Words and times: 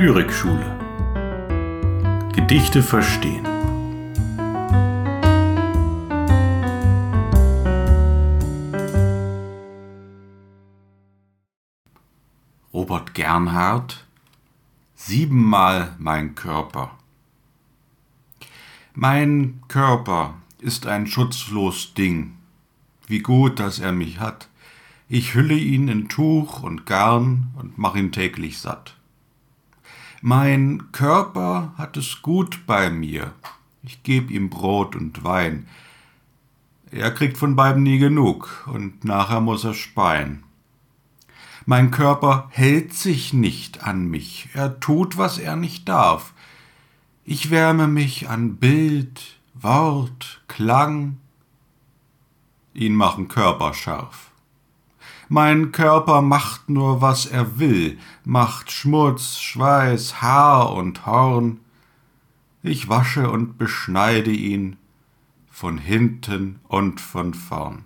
Lyrikschule. 0.00 0.78
Gedichte 2.32 2.84
verstehen. 2.84 3.44
Robert 12.72 13.12
Gernhardt 13.14 14.06
Siebenmal 14.94 15.96
mein 15.98 16.36
Körper. 16.36 16.96
Mein 18.94 19.60
Körper 19.66 20.34
ist 20.60 20.86
ein 20.86 21.08
schutzlos 21.08 21.94
Ding. 21.94 22.34
Wie 23.08 23.18
gut, 23.18 23.58
dass 23.58 23.80
er 23.80 23.90
mich 23.90 24.20
hat. 24.20 24.48
Ich 25.08 25.34
hülle 25.34 25.56
ihn 25.56 25.88
in 25.88 26.08
Tuch 26.08 26.62
und 26.62 26.86
Garn 26.86 27.48
und 27.56 27.78
mach 27.78 27.96
ihn 27.96 28.12
täglich 28.12 28.60
satt. 28.60 28.97
Mein 30.20 30.90
Körper 30.90 31.72
hat 31.78 31.96
es 31.96 32.22
gut 32.22 32.66
bei 32.66 32.90
mir. 32.90 33.34
Ich 33.84 34.02
geb 34.02 34.32
ihm 34.32 34.50
Brot 34.50 34.96
und 34.96 35.22
Wein. 35.22 35.68
Er 36.90 37.12
kriegt 37.12 37.38
von 37.38 37.54
beiden 37.54 37.84
nie 37.84 37.98
genug 37.98 38.66
und 38.66 39.04
nachher 39.04 39.40
muss 39.40 39.62
er 39.62 39.74
speien. 39.74 40.42
Mein 41.66 41.92
Körper 41.92 42.48
hält 42.50 42.94
sich 42.94 43.32
nicht 43.32 43.84
an 43.84 44.08
mich. 44.08 44.48
Er 44.54 44.80
tut, 44.80 45.18
was 45.18 45.38
er 45.38 45.54
nicht 45.54 45.88
darf. 45.88 46.32
Ich 47.24 47.50
wärme 47.50 47.86
mich 47.86 48.28
an 48.28 48.56
Bild, 48.56 49.38
Wort, 49.54 50.42
Klang. 50.48 51.18
Ihn 52.74 52.94
machen 52.94 53.28
Körper 53.28 53.72
scharf. 53.72 54.27
Mein 55.28 55.72
Körper 55.72 56.22
macht 56.22 56.70
nur, 56.70 57.02
was 57.02 57.26
er 57.26 57.58
will, 57.58 57.98
macht 58.24 58.72
Schmutz, 58.72 59.38
Schweiß, 59.38 60.22
Haar 60.22 60.72
und 60.72 61.04
Horn. 61.04 61.60
Ich 62.62 62.88
wasche 62.88 63.30
und 63.30 63.58
beschneide 63.58 64.30
ihn 64.30 64.76
von 65.50 65.76
hinten 65.76 66.60
und 66.68 67.00
von 67.00 67.34
vorn. 67.34 67.84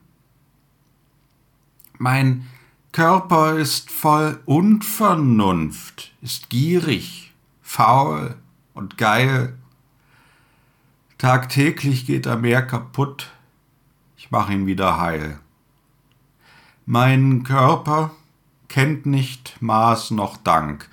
Mein 1.98 2.46
Körper 2.92 3.56
ist 3.56 3.90
voll 3.90 4.40
Unvernunft, 4.44 6.12
ist 6.20 6.50
gierig, 6.50 7.32
faul 7.60 8.36
und 8.74 8.98
geil. 8.98 9.58
Tagtäglich 11.18 12.06
geht 12.06 12.26
er 12.26 12.36
mehr 12.36 12.62
kaputt, 12.62 13.30
ich 14.16 14.30
mach 14.30 14.50
ihn 14.50 14.66
wieder 14.66 15.00
heil. 15.00 15.38
Mein 16.86 17.44
Körper 17.44 18.10
kennt 18.66 19.06
nicht 19.06 19.62
Maß 19.62 20.10
noch 20.10 20.36
Dank, 20.36 20.88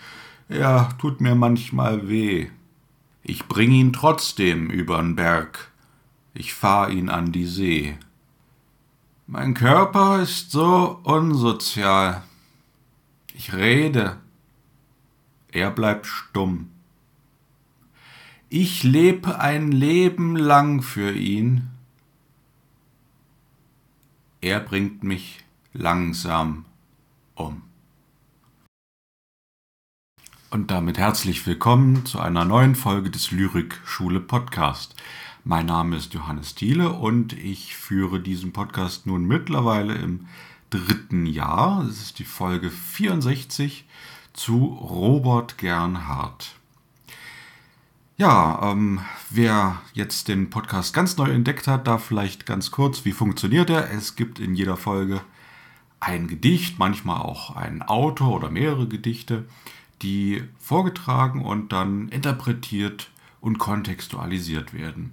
er 0.47 0.89
tut 0.99 1.19
mir 1.19 1.33
manchmal 1.33 2.07
weh. 2.07 2.49
Ich 3.23 3.47
bring 3.47 3.71
ihn 3.71 3.91
trotzdem 3.91 4.69
übern 4.69 5.15
Berg, 5.15 5.71
ich 6.35 6.53
fahr 6.53 6.91
ihn 6.91 7.09
an 7.09 7.31
die 7.31 7.47
See. 7.47 7.97
Mein 9.25 9.55
Körper 9.55 10.21
ist 10.21 10.51
so 10.51 10.99
unsozial. 11.03 12.21
Ich 13.33 13.53
rede, 13.53 14.17
er 15.51 15.71
bleibt 15.71 16.05
stumm. 16.05 16.69
Ich 18.49 18.83
lebe 18.83 19.39
ein 19.39 19.71
Leben 19.71 20.35
lang 20.35 20.83
für 20.83 21.11
ihn, 21.11 21.69
er 24.41 24.59
bringt 24.59 25.03
mich 25.03 25.43
langsam 25.79 26.65
um. 27.35 27.61
Und 30.51 30.71
damit 30.71 30.97
herzlich 30.97 31.47
willkommen 31.47 32.05
zu 32.05 32.19
einer 32.19 32.43
neuen 32.43 32.75
Folge 32.75 33.09
des 33.09 33.31
Lyrik-Schule 33.31 34.19
Podcast. 34.19 34.95
Mein 35.45 35.67
Name 35.67 35.95
ist 35.95 36.13
Johannes 36.13 36.53
Thiele 36.53 36.91
und 36.91 37.31
ich 37.31 37.77
führe 37.77 38.19
diesen 38.19 38.51
Podcast 38.51 39.07
nun 39.07 39.23
mittlerweile 39.25 39.95
im 39.95 40.27
dritten 40.69 41.25
Jahr. 41.25 41.85
Es 41.89 42.01
ist 42.01 42.19
die 42.19 42.25
Folge 42.25 42.71
64 42.71 43.87
zu 44.33 44.65
Robert 44.65 45.57
Gernhardt. 45.57 46.55
Ja, 48.17 48.59
ähm, 48.69 48.99
wer 49.29 49.81
jetzt 49.93 50.27
den 50.27 50.49
Podcast 50.49 50.93
ganz 50.93 51.15
neu 51.15 51.31
entdeckt 51.31 51.67
hat, 51.67 51.87
da 51.87 51.97
vielleicht 51.97 52.45
ganz 52.45 52.69
kurz, 52.69 53.05
wie 53.05 53.13
funktioniert 53.13 53.69
er? 53.69 53.89
Es 53.91 54.17
gibt 54.17 54.39
in 54.39 54.55
jeder 54.55 54.75
Folge 54.75 55.21
ein 55.99 56.27
Gedicht, 56.27 56.79
manchmal 56.79 57.21
auch 57.21 57.55
ein 57.55 57.81
Autor 57.81 58.35
oder 58.35 58.49
mehrere 58.49 58.87
Gedichte, 58.87 59.45
die 60.01 60.43
vorgetragen 60.59 61.43
und 61.43 61.73
dann 61.73 62.09
interpretiert 62.09 63.09
und 63.41 63.57
kontextualisiert 63.57 64.73
werden. 64.73 65.11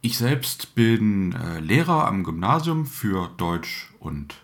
Ich 0.00 0.18
selbst 0.18 0.74
bin 0.74 1.32
äh, 1.32 1.58
Lehrer 1.58 2.06
am 2.06 2.22
Gymnasium 2.22 2.86
für 2.86 3.28
Deutsch 3.36 3.92
und 3.98 4.36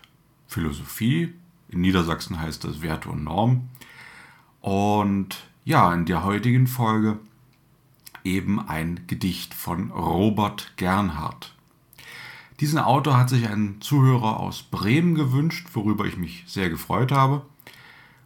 Philosophie. 0.47 1.33
In 1.69 1.81
Niedersachsen 1.81 2.41
heißt 2.41 2.65
das 2.65 2.81
Werte 2.81 3.09
und 3.09 3.23
Norm. 3.23 3.69
Und 4.59 5.37
ja, 5.63 5.93
in 5.93 6.05
der 6.05 6.23
heutigen 6.23 6.67
Folge 6.67 7.19
eben 8.23 8.59
ein 8.59 9.07
Gedicht 9.07 9.53
von 9.53 9.91
Robert 9.91 10.73
Gernhardt. 10.75 11.52
Diesen 12.59 12.79
Autor 12.79 13.17
hat 13.17 13.29
sich 13.29 13.47
ein 13.49 13.81
Zuhörer 13.81 14.39
aus 14.39 14.63
Bremen 14.63 15.15
gewünscht, 15.15 15.69
worüber 15.73 16.05
ich 16.05 16.17
mich 16.17 16.43
sehr 16.47 16.69
gefreut 16.69 17.11
habe. 17.11 17.45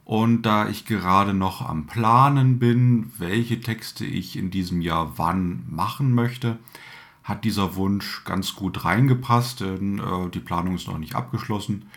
Und 0.04 0.44
da 0.44 0.70
ich 0.70 0.86
gerade 0.86 1.34
noch 1.34 1.62
am 1.62 1.86
Planen 1.86 2.60
bin, 2.60 3.12
welche 3.18 3.60
Texte 3.60 4.06
ich 4.06 4.38
in 4.38 4.52
diesem 4.52 4.82
Jahr 4.82 5.18
wann 5.18 5.66
machen 5.70 6.14
möchte, 6.14 6.58
hat 7.24 7.44
dieser 7.44 7.76
Wunsch 7.76 8.24
ganz 8.24 8.56
gut 8.56 8.86
reingepasst, 8.86 9.60
denn 9.60 10.00
äh, 10.00 10.30
die 10.30 10.40
Planung 10.40 10.76
ist 10.76 10.88
noch 10.88 10.98
nicht 10.98 11.16
abgeschlossen. 11.16 11.88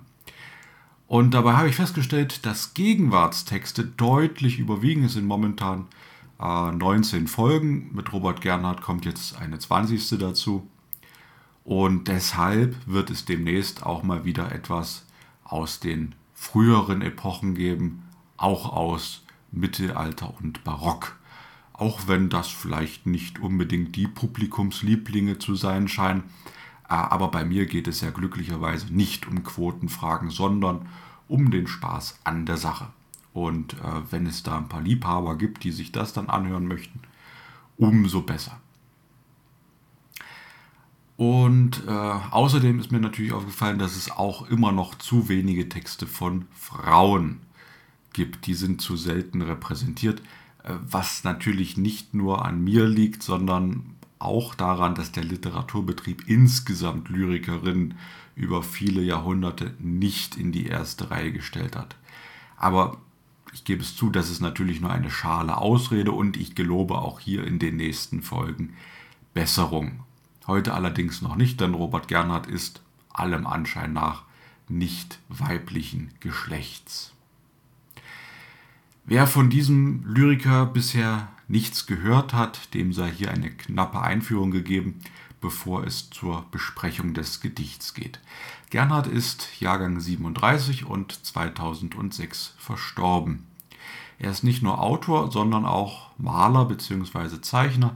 Und 1.06 1.34
dabei 1.34 1.54
habe 1.54 1.68
ich 1.68 1.76
festgestellt, 1.76 2.44
dass 2.46 2.74
Gegenwartstexte 2.74 3.84
deutlich 3.84 4.58
überwiegen. 4.58 5.04
Es 5.04 5.12
sind 5.12 5.26
momentan 5.26 5.86
Äh, 6.40 6.72
19 6.72 7.28
Folgen. 7.28 7.90
Mit 7.94 8.12
Robert 8.12 8.40
Gernhardt 8.40 8.82
kommt 8.82 9.04
jetzt 9.04 9.38
eine 9.38 9.58
20. 9.58 10.18
dazu. 10.18 10.68
Und 11.64 12.08
deshalb 12.08 12.76
wird 12.86 13.10
es 13.10 13.24
demnächst 13.24 13.84
auch 13.84 14.02
mal 14.02 14.24
wieder 14.24 14.52
etwas 14.52 15.06
aus 15.44 15.80
den 15.80 16.14
früheren 16.34 17.02
Epochen 17.02 17.54
geben, 17.54 18.02
auch 18.36 18.72
aus 18.72 19.22
Mittelalter 19.56 20.34
und 20.40 20.64
Barock. 20.64 21.16
Auch 21.72 22.06
wenn 22.06 22.28
das 22.28 22.48
vielleicht 22.48 23.06
nicht 23.06 23.38
unbedingt 23.38 23.96
die 23.96 24.06
Publikumslieblinge 24.06 25.38
zu 25.38 25.54
sein 25.54 25.88
scheinen, 25.88 26.22
äh, 26.88 26.94
aber 26.94 27.30
bei 27.30 27.44
mir 27.44 27.66
geht 27.66 27.88
es 27.88 28.00
ja 28.00 28.10
glücklicherweise 28.10 28.94
nicht 28.94 29.26
um 29.26 29.42
Quotenfragen, 29.42 30.30
sondern 30.30 30.88
um 31.28 31.50
den 31.50 31.66
Spaß 31.66 32.20
an 32.24 32.46
der 32.46 32.56
Sache. 32.56 32.88
Und 33.32 33.74
äh, 33.74 34.10
wenn 34.10 34.26
es 34.26 34.42
da 34.42 34.56
ein 34.56 34.68
paar 34.68 34.80
Liebhaber 34.80 35.36
gibt, 35.36 35.64
die 35.64 35.72
sich 35.72 35.92
das 35.92 36.12
dann 36.12 36.30
anhören 36.30 36.66
möchten, 36.66 37.00
umso 37.76 38.22
besser. 38.22 38.60
Und 41.16 41.82
äh, 41.86 41.90
außerdem 41.90 42.78
ist 42.78 42.92
mir 42.92 43.00
natürlich 43.00 43.32
aufgefallen, 43.32 43.78
dass 43.78 43.96
es 43.96 44.10
auch 44.10 44.48
immer 44.48 44.72
noch 44.72 44.94
zu 44.94 45.28
wenige 45.28 45.68
Texte 45.68 46.06
von 46.06 46.46
Frauen 46.52 47.40
gibt. 48.16 48.46
Die 48.46 48.54
sind 48.54 48.80
zu 48.80 48.96
selten 48.96 49.42
repräsentiert, 49.42 50.20
äh, 50.64 50.72
was 50.82 51.22
natürlich 51.22 51.76
nicht 51.76 52.14
nur 52.14 52.44
an 52.44 52.64
mir 52.64 52.86
liegt, 52.86 53.22
sondern 53.22 53.94
auch 54.18 54.54
daran, 54.54 54.94
dass 54.94 55.12
der 55.12 55.22
Literaturbetrieb 55.22 56.28
insgesamt 56.28 57.10
Lyrikerinnen 57.10 57.94
über 58.34 58.62
viele 58.62 59.02
Jahrhunderte 59.02 59.74
nicht 59.78 60.36
in 60.36 60.50
die 60.50 60.66
erste 60.66 61.10
Reihe 61.10 61.30
gestellt 61.30 61.76
hat. 61.76 61.96
Aber 62.56 62.96
ich 63.52 63.64
gebe 63.64 63.82
es 63.82 63.94
zu, 63.94 64.10
das 64.10 64.30
ist 64.30 64.40
natürlich 64.40 64.80
nur 64.80 64.90
eine 64.90 65.10
schale 65.10 65.58
Ausrede 65.58 66.12
und 66.12 66.36
ich 66.36 66.54
gelobe 66.54 66.98
auch 66.98 67.20
hier 67.20 67.46
in 67.46 67.58
den 67.58 67.76
nächsten 67.76 68.22
Folgen 68.22 68.74
Besserung. 69.34 70.00
Heute 70.46 70.72
allerdings 70.72 71.20
noch 71.20 71.36
nicht, 71.36 71.60
denn 71.60 71.74
Robert 71.74 72.08
Gernhardt 72.08 72.46
ist 72.46 72.80
allem 73.12 73.46
Anschein 73.46 73.92
nach 73.92 74.22
nicht 74.68 75.18
weiblichen 75.28 76.12
Geschlechts. 76.20 77.15
Wer 79.08 79.28
von 79.28 79.50
diesem 79.50 80.02
Lyriker 80.04 80.66
bisher 80.66 81.28
nichts 81.46 81.86
gehört 81.86 82.32
hat, 82.32 82.74
dem 82.74 82.92
sei 82.92 83.08
hier 83.08 83.30
eine 83.30 83.52
knappe 83.52 84.00
Einführung 84.00 84.50
gegeben, 84.50 84.98
bevor 85.40 85.84
es 85.84 86.10
zur 86.10 86.44
Besprechung 86.50 87.14
des 87.14 87.40
Gedichts 87.40 87.94
geht. 87.94 88.18
Gernhardt 88.70 89.06
ist 89.06 89.60
Jahrgang 89.60 90.00
37 90.00 90.86
und 90.86 91.24
2006 91.24 92.54
verstorben. 92.58 93.46
Er 94.18 94.32
ist 94.32 94.42
nicht 94.42 94.64
nur 94.64 94.80
Autor, 94.80 95.30
sondern 95.30 95.66
auch 95.66 96.10
Maler 96.18 96.64
bzw. 96.64 97.40
Zeichner. 97.42 97.94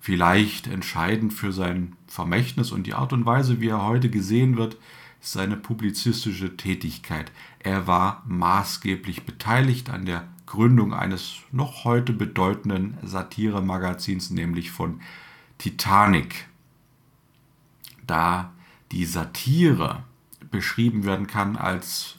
Vielleicht 0.00 0.66
entscheidend 0.66 1.32
für 1.32 1.50
sein 1.50 1.96
Vermächtnis 2.08 2.72
und 2.72 2.86
die 2.86 2.92
Art 2.92 3.14
und 3.14 3.24
Weise, 3.24 3.62
wie 3.62 3.68
er 3.68 3.86
heute 3.86 4.10
gesehen 4.10 4.58
wird, 4.58 4.76
seine 5.24 5.56
publizistische 5.56 6.56
Tätigkeit. 6.56 7.32
Er 7.58 7.86
war 7.86 8.22
maßgeblich 8.26 9.24
beteiligt 9.24 9.88
an 9.88 10.04
der 10.04 10.28
Gründung 10.46 10.92
eines 10.92 11.36
noch 11.50 11.84
heute 11.84 12.12
bedeutenden 12.12 12.98
Satire-Magazins, 13.02 14.30
nämlich 14.30 14.70
von 14.70 15.00
Titanic. 15.56 16.46
Da 18.06 18.52
die 18.92 19.06
Satire 19.06 20.04
beschrieben 20.50 21.04
werden 21.04 21.26
kann 21.26 21.56
als 21.56 22.16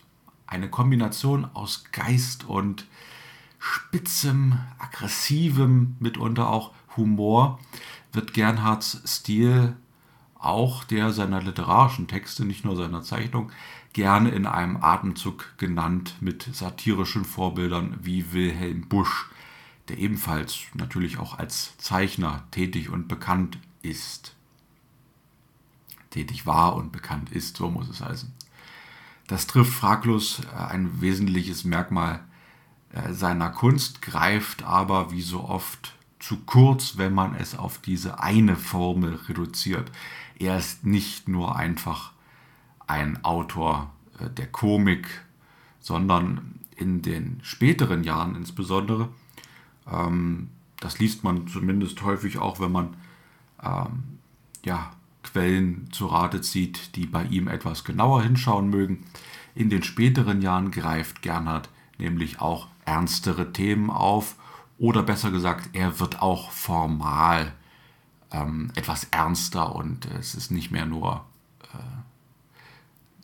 eine 0.47 0.69
Kombination 0.69 1.45
aus 1.53 1.85
Geist 1.91 2.45
und 2.45 2.87
spitzem, 3.59 4.59
aggressivem, 4.79 5.95
mitunter 5.99 6.49
auch 6.49 6.73
Humor, 6.97 7.59
wird 8.13 8.33
Gernhards 8.33 9.01
Stil 9.05 9.75
auch 10.45 10.83
der 10.83 11.11
seiner 11.11 11.41
literarischen 11.41 12.07
Texte, 12.07 12.45
nicht 12.45 12.65
nur 12.65 12.75
seiner 12.75 13.01
Zeichnung, 13.01 13.51
gerne 13.93 14.29
in 14.29 14.45
einem 14.45 14.77
Atemzug 14.77 15.57
genannt 15.57 16.15
mit 16.19 16.43
satirischen 16.53 17.25
Vorbildern 17.25 17.97
wie 18.01 18.33
Wilhelm 18.33 18.87
Busch, 18.87 19.29
der 19.87 19.97
ebenfalls 19.97 20.59
natürlich 20.73 21.17
auch 21.17 21.37
als 21.39 21.77
Zeichner 21.77 22.43
tätig 22.51 22.89
und 22.89 23.07
bekannt 23.07 23.57
ist. 23.81 24.35
Tätig 26.09 26.45
war 26.45 26.75
und 26.75 26.91
bekannt 26.91 27.31
ist, 27.31 27.57
so 27.57 27.69
muss 27.69 27.89
es 27.89 28.01
heißen. 28.01 28.33
Das 29.27 29.47
trifft 29.47 29.73
fraglos 29.73 30.41
äh, 30.53 30.57
ein 30.57 31.01
wesentliches 31.01 31.63
Merkmal 31.63 32.23
äh, 32.91 33.13
seiner 33.13 33.49
Kunst, 33.49 34.01
greift 34.01 34.63
aber 34.63 35.11
wie 35.11 35.21
so 35.21 35.43
oft 35.43 35.95
zu 36.25 36.37
kurz, 36.37 36.97
wenn 36.97 37.13
man 37.13 37.35
es 37.35 37.55
auf 37.55 37.77
diese 37.77 38.19
eine 38.19 38.55
Formel 38.55 39.13
reduziert. 39.29 39.91
Er 40.39 40.57
ist 40.57 40.83
nicht 40.83 41.27
nur 41.27 41.55
einfach 41.55 42.13
ein 42.87 43.23
Autor 43.23 43.91
äh, 44.19 44.31
der 44.31 44.47
Komik, 44.47 45.07
sondern 45.79 46.59
in 46.75 47.03
den 47.03 47.41
späteren 47.43 48.03
Jahren 48.03 48.35
insbesondere, 48.35 49.09
ähm, 49.91 50.49
das 50.79 50.97
liest 50.97 51.23
man 51.23 51.47
zumindest 51.47 52.01
häufig 52.01 52.39
auch, 52.39 52.59
wenn 52.59 52.71
man 52.71 52.95
ähm, 53.61 54.17
ja, 54.63 54.93
Quellen 55.21 55.89
zu 55.91 56.07
Rate 56.07 56.41
zieht, 56.41 56.95
die 56.95 57.05
bei 57.05 57.25
ihm 57.25 57.47
etwas 57.47 57.83
genauer 57.83 58.23
hinschauen 58.23 58.71
mögen. 58.71 59.03
In 59.53 59.69
den 59.69 59.83
späteren 59.83 60.41
Jahren 60.41 60.71
greift 60.71 61.21
Gernhardt 61.21 61.69
nämlich 61.99 62.41
auch 62.41 62.67
ernstere 62.83 63.53
Themen 63.53 63.91
auf 63.91 64.35
oder 64.77 65.03
besser 65.03 65.31
gesagt, 65.31 65.69
er 65.73 65.99
wird 65.99 66.21
auch 66.21 66.51
formal 66.51 67.53
ähm, 68.31 68.71
etwas 68.75 69.05
ernster 69.05 69.75
und 69.75 70.05
es 70.05 70.35
ist 70.35 70.51
nicht 70.51 70.71
mehr 70.71 70.85
nur 70.85 71.25
äh, 71.73 71.77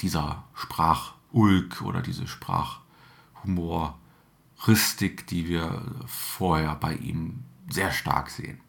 dieser 0.01 0.43
Sprachulk 0.55 1.81
oder 1.81 2.01
diese 2.01 2.27
Sprachhumoristik, 2.27 5.27
die 5.27 5.47
wir 5.47 5.81
vorher 6.07 6.75
bei 6.75 6.95
ihm 6.95 7.43
sehr 7.69 7.91
stark 7.91 8.29
sehen. 8.29 8.59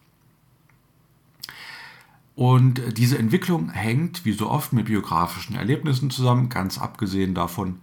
Und 2.34 2.96
diese 2.96 3.18
Entwicklung 3.18 3.68
hängt, 3.70 4.24
wie 4.24 4.32
so 4.32 4.50
oft, 4.50 4.72
mit 4.72 4.86
biografischen 4.86 5.54
Erlebnissen 5.54 6.10
zusammen, 6.10 6.48
ganz 6.48 6.78
abgesehen 6.78 7.34
davon, 7.34 7.80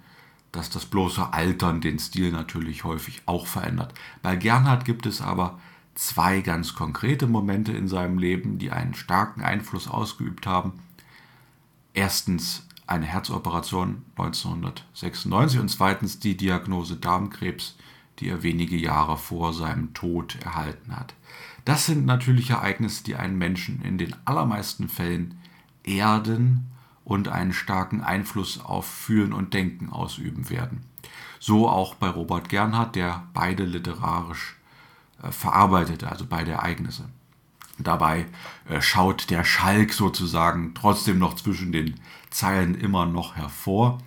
dass 0.51 0.69
das 0.69 0.85
bloße 0.85 1.33
Altern 1.33 1.81
den 1.81 1.99
Stil 1.99 2.31
natürlich 2.31 2.83
häufig 2.83 3.21
auch 3.25 3.47
verändert. 3.47 3.93
Bei 4.21 4.35
Gernhardt 4.35 4.85
gibt 4.85 5.05
es 5.05 5.21
aber 5.21 5.59
zwei 5.95 6.41
ganz 6.41 6.73
konkrete 6.73 7.27
Momente 7.27 7.71
in 7.71 7.87
seinem 7.87 8.17
Leben, 8.17 8.57
die 8.57 8.71
einen 8.71 8.93
starken 8.93 9.41
Einfluss 9.41 9.87
ausgeübt 9.87 10.47
haben. 10.47 10.73
Erstens 11.93 12.65
eine 12.87 13.05
Herzoperation 13.05 14.03
1996 14.17 15.59
und 15.59 15.69
zweitens 15.69 16.19
die 16.19 16.35
Diagnose 16.35 16.95
Darmkrebs, 16.95 17.75
die 18.17 18.29
er 18.29 18.43
wenige 18.43 18.75
Jahre 18.75 19.17
vor 19.17 19.53
seinem 19.53 19.93
Tod 19.93 20.37
erhalten 20.43 20.95
hat. 20.95 21.13
Das 21.65 21.85
sind 21.85 22.05
natürlich 22.05 22.49
Ereignisse, 22.49 23.03
die 23.03 23.15
einen 23.15 23.37
Menschen 23.37 23.81
in 23.83 23.97
den 23.97 24.15
allermeisten 24.25 24.89
Fällen 24.89 25.37
erden 25.83 26.65
und 27.09 27.27
einen 27.27 27.53
starken 27.53 28.01
Einfluss 28.01 28.59
auf 28.63 28.85
Fühlen 28.85 29.33
und 29.33 29.55
Denken 29.55 29.89
ausüben 29.89 30.49
werden. 30.51 30.85
So 31.39 31.67
auch 31.67 31.95
bei 31.95 32.07
Robert 32.07 32.49
Gernhardt, 32.49 32.95
der 32.95 33.23
beide 33.33 33.65
literarisch 33.65 34.55
äh, 35.23 35.31
verarbeitete, 35.31 36.07
also 36.07 36.27
beide 36.29 36.51
Ereignisse. 36.51 37.09
Dabei 37.79 38.27
äh, 38.69 38.79
schaut 38.79 39.31
der 39.31 39.43
Schalk 39.43 39.91
sozusagen 39.91 40.75
trotzdem 40.75 41.17
noch 41.17 41.33
zwischen 41.33 41.71
den 41.71 41.99
Zeilen 42.29 42.75
immer 42.75 43.07
noch 43.07 43.35
hervor, 43.35 43.97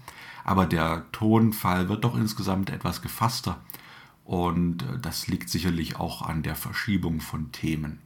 aber 0.45 0.67
der 0.67 1.07
Tonfall 1.11 1.89
wird 1.89 2.05
doch 2.05 2.15
insgesamt 2.15 2.71
etwas 2.71 3.03
gefasster 3.03 3.59
und 4.25 4.85
äh, 4.85 5.01
das 5.01 5.27
liegt 5.27 5.51
sicherlich 5.51 5.97
auch 5.97 6.23
an 6.23 6.45
der 6.45 6.55
Verschiebung 6.55 7.21
von 7.21 7.51
Themen. 7.51 7.99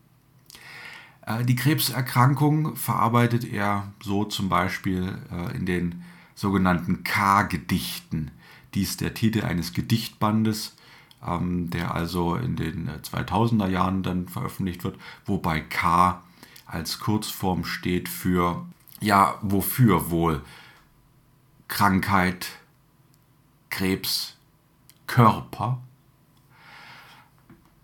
Äh, 1.27 1.45
die 1.45 1.57
Krebserkrankung 1.57 2.77
verarbeitet 2.77 3.45
er 3.45 3.93
so 4.03 4.25
zum 4.25 4.49
Beispiel 4.49 5.19
äh, 5.31 5.55
in 5.57 5.67
den 5.67 6.05
sogenannten 6.35 7.05
K-Gedichten. 7.05 8.31
Dies 8.75 8.97
der 8.97 9.15
Titel 9.15 9.43
eines 9.43 9.73
Gedichtbandes, 9.73 10.77
ähm, 11.27 11.71
der 11.71 11.95
also 11.95 12.37
in 12.37 12.57
den 12.57 12.89
2000er 12.89 13.69
äh, 13.69 13.73
Jahren 13.73 14.03
dann 14.03 14.29
veröffentlicht 14.29 14.85
wird, 14.85 14.99
wobei 15.25 15.61
K 15.61 16.23
als 16.67 16.99
Kurzform 16.99 17.65
steht 17.65 18.09
für, 18.09 18.67
ja, 19.01 19.39
wofür 19.43 20.11
wohl? 20.11 20.43
Krankheit, 21.69 22.49
Krebs, 23.71 24.37
Körper 25.07 25.81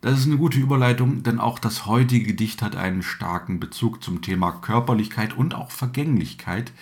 das 0.03 0.19
ist 0.19 0.27
eine 0.27 0.37
gute 0.37 0.59
Überleitung, 0.59 1.23
denn 1.23 1.39
auch 1.39 1.61
das 1.61 1.87
heutige 1.87 2.27
Gedicht 2.27 2.61
hat 2.61 2.75
einen 2.75 3.05
starken 3.05 3.61
Bezug 3.61 4.03
zum 4.03 4.21
Thema 4.21 4.51
Körperlichkeit 4.51 5.33
und 5.33 5.55
auch 5.55 5.71
Vergänglichkeit, 5.71 6.73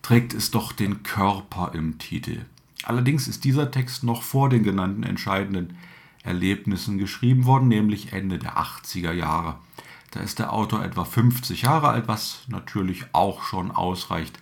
trägt 0.00 0.32
es 0.32 0.52
doch 0.52 0.72
den 0.72 1.02
Körper 1.02 1.72
im 1.74 1.98
Titel. 1.98 2.44
Allerdings 2.84 3.26
ist 3.26 3.42
dieser 3.42 3.72
Text 3.72 4.04
noch 4.04 4.22
vor 4.22 4.48
den 4.48 4.62
genannten 4.62 5.02
entscheidenden 5.02 5.76
Erlebnissen 6.22 6.98
geschrieben 6.98 7.46
worden, 7.46 7.66
nämlich 7.66 8.12
Ende 8.12 8.38
der 8.38 8.58
80er 8.58 9.12
Jahre. 9.12 9.56
Da 10.12 10.20
ist 10.20 10.38
der 10.38 10.52
Autor 10.52 10.84
etwa 10.84 11.04
50 11.04 11.62
Jahre 11.62 11.88
alt, 11.88 12.06
was 12.06 12.44
natürlich 12.46 13.06
auch 13.12 13.42
schon 13.42 13.72
ausreicht, 13.72 14.38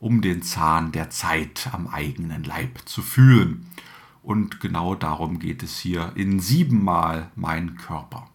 um 0.00 0.22
den 0.22 0.42
Zahn 0.42 0.90
der 0.90 1.10
Zeit 1.10 1.68
am 1.72 1.86
eigenen 1.86 2.44
Leib 2.44 2.80
zu 2.86 3.02
fühlen. 3.02 3.66
Und 4.22 4.60
genau 4.60 4.94
darum 4.94 5.38
geht 5.38 5.62
es 5.62 5.78
hier 5.78 6.12
in 6.14 6.40
siebenmal 6.40 7.30
mein 7.34 7.76
Körper. 7.76 8.28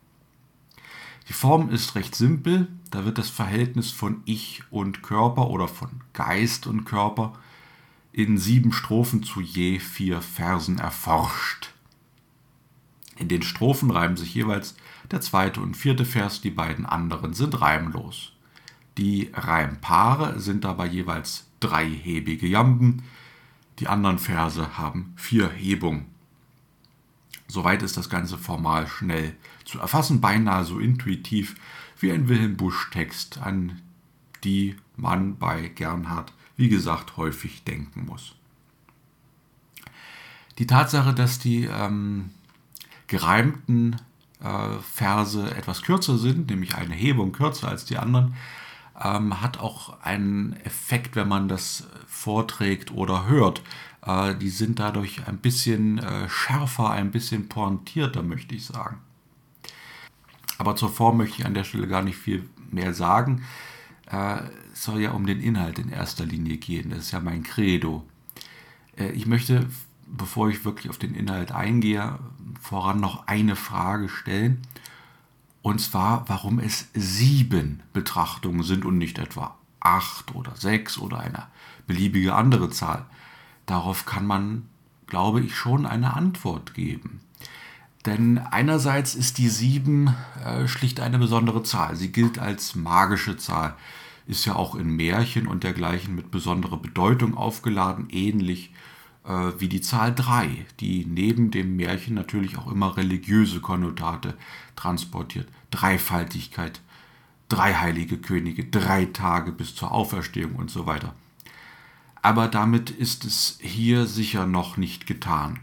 Die 1.29 1.33
Form 1.33 1.69
ist 1.69 1.95
recht 1.95 2.15
simpel, 2.15 2.67
da 2.91 3.05
wird 3.05 3.17
das 3.17 3.29
Verhältnis 3.29 3.91
von 3.91 4.21
Ich 4.25 4.63
und 4.69 5.03
Körper 5.03 5.49
oder 5.49 5.67
von 5.67 5.89
Geist 6.13 6.67
und 6.67 6.85
Körper 6.85 7.33
in 8.13 8.37
sieben 8.37 8.71
Strophen 8.71 9.23
zu 9.23 9.41
je 9.41 9.79
vier 9.79 10.21
Versen 10.21 10.79
erforscht. 10.79 11.73
In 13.17 13.27
den 13.27 13.41
Strophen 13.41 13.91
reimen 13.91 14.17
sich 14.17 14.33
jeweils 14.33 14.75
der 15.11 15.21
zweite 15.21 15.61
und 15.61 15.75
vierte 15.75 16.05
Vers, 16.05 16.41
die 16.41 16.51
beiden 16.51 16.85
anderen 16.85 17.33
sind 17.33 17.61
reimlos. 17.61 18.33
Die 18.97 19.29
Reimpaare 19.33 20.39
sind 20.39 20.63
dabei 20.63 20.87
jeweils 20.87 21.47
dreihebige 21.59 22.47
Jamben, 22.47 23.03
die 23.79 23.87
anderen 23.87 24.19
Verse 24.19 24.77
haben 24.77 25.13
vier 25.15 25.49
Hebungen. 25.49 26.05
Soweit 27.47 27.81
ist 27.83 27.95
das 27.95 28.09
Ganze 28.09 28.37
formal 28.37 28.87
schnell 28.87 29.35
zu 29.63 29.79
erfassen, 29.79 30.19
beinahe 30.19 30.65
so 30.65 30.79
intuitiv 30.79 31.55
wie 31.99 32.11
ein 32.11 32.27
Wilhelm 32.27 32.57
Busch-Text, 32.57 33.39
an 33.39 33.81
die 34.43 34.75
man 34.95 35.37
bei 35.37 35.69
Gernhardt, 35.69 36.33
wie 36.57 36.69
gesagt, 36.69 37.17
häufig 37.17 37.63
denken 37.63 38.05
muss. 38.05 38.35
Die 40.57 40.67
Tatsache, 40.67 41.13
dass 41.13 41.39
die 41.39 41.65
ähm, 41.65 42.31
gereimten 43.07 43.97
äh, 44.41 44.79
Verse 44.81 45.55
etwas 45.55 45.83
kürzer 45.83 46.17
sind, 46.17 46.49
nämlich 46.49 46.75
eine 46.75 46.95
Hebung 46.95 47.31
kürzer 47.31 47.69
als 47.69 47.85
die 47.85 47.97
anderen, 47.97 48.35
ähm, 49.01 49.41
hat 49.41 49.59
auch 49.59 50.01
einen 50.01 50.53
Effekt, 50.63 51.15
wenn 51.15 51.27
man 51.27 51.47
das 51.47 51.87
vorträgt 52.07 52.91
oder 52.91 53.27
hört. 53.27 53.61
Äh, 54.05 54.35
die 54.35 54.49
sind 54.49 54.79
dadurch 54.79 55.27
ein 55.27 55.37
bisschen 55.37 55.99
äh, 55.99 56.29
schärfer, 56.29 56.91
ein 56.91 57.11
bisschen 57.11 57.49
pointierter, 57.49 58.23
möchte 58.23 58.55
ich 58.55 58.65
sagen. 58.65 58.99
Aber 60.57 60.75
zur 60.75 60.89
Form 60.89 61.17
möchte 61.17 61.39
ich 61.39 61.45
an 61.45 61.53
der 61.53 61.63
Stelle 61.63 61.87
gar 61.87 62.01
nicht 62.01 62.17
viel 62.17 62.49
mehr 62.71 62.93
sagen. 62.93 63.43
Äh, 64.09 64.39
es 64.73 64.83
soll 64.83 65.01
ja 65.01 65.11
um 65.11 65.25
den 65.25 65.41
Inhalt 65.41 65.79
in 65.79 65.89
erster 65.89 66.25
Linie 66.25 66.57
gehen. 66.57 66.89
Das 66.89 66.99
ist 66.99 67.11
ja 67.11 67.19
mein 67.19 67.43
Credo. 67.43 68.03
Äh, 68.97 69.11
ich 69.11 69.27
möchte, 69.27 69.67
bevor 70.07 70.49
ich 70.49 70.65
wirklich 70.65 70.89
auf 70.89 70.97
den 70.97 71.13
Inhalt 71.13 71.51
eingehe, 71.51 72.17
voran 72.59 72.99
noch 72.99 73.27
eine 73.27 73.55
Frage 73.55 74.09
stellen. 74.09 74.61
Und 75.61 75.79
zwar, 75.79 76.27
warum 76.27 76.59
es 76.59 76.87
sieben 76.93 77.81
Betrachtungen 77.93 78.63
sind 78.63 78.85
und 78.85 78.97
nicht 78.97 79.17
etwa 79.17 79.55
acht 79.79 80.35
oder 80.35 80.55
sechs 80.55 80.97
oder 80.97 81.19
eine 81.19 81.47
beliebige 81.87 82.35
andere 82.35 82.69
Zahl. 82.69 83.05
Darauf 83.65 84.05
kann 84.05 84.25
man, 84.25 84.67
glaube 85.07 85.41
ich, 85.41 85.55
schon 85.55 85.85
eine 85.85 86.13
Antwort 86.15 86.73
geben. 86.73 87.21
Denn 88.05 88.37
einerseits 88.37 89.15
ist 89.15 89.37
die 89.37 89.49
7 89.49 90.15
äh, 90.43 90.67
schlicht 90.67 90.99
eine 90.99 91.19
besondere 91.19 91.63
Zahl. 91.63 91.95
Sie 91.95 92.11
gilt 92.11 92.39
als 92.39 92.75
magische 92.75 93.35
Zahl, 93.35 93.75
ist 94.27 94.45
ja 94.45 94.55
auch 94.55 94.75
in 94.75 94.95
Märchen 94.95 95.47
und 95.47 95.63
dergleichen 95.63 96.15
mit 96.15 96.31
besonderer 96.31 96.77
Bedeutung 96.77 97.35
aufgeladen, 97.35 98.07
ähnlich 98.09 98.71
äh, 98.71 98.96
wie 99.27 99.67
die 99.67 99.81
Zahl 99.81 100.15
3, 100.15 100.65
die 100.79 101.05
neben 101.05 101.51
dem 101.51 101.75
Märchen 101.75 102.15
natürlich 102.15 102.57
auch 102.57 102.71
immer 102.71 102.95
religiöse 102.95 103.59
Konnotate 103.59 104.35
transportiert. 104.75 105.49
Dreifaltigkeit, 105.69 106.79
drei 107.49 107.73
heilige 107.73 108.17
Könige, 108.17 108.65
drei 108.65 109.05
Tage 109.05 109.51
bis 109.51 109.75
zur 109.75 109.91
Auferstehung 109.91 110.55
und 110.55 110.71
so 110.71 110.85
weiter. 110.85 111.13
Aber 112.21 112.47
damit 112.47 112.89
ist 112.89 113.25
es 113.25 113.59
hier 113.61 114.05
sicher 114.05 114.45
noch 114.45 114.77
nicht 114.77 115.07
getan. 115.07 115.59